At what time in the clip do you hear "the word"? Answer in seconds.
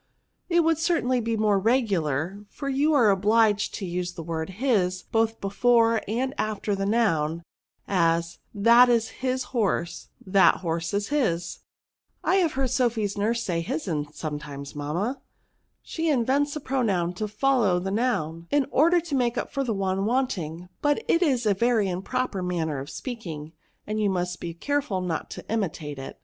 4.13-4.49